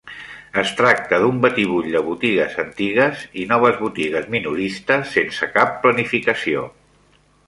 [0.59, 6.65] Es tracta d'un batibull de botigues antigues i noves botigues minoristes sense cap planificació.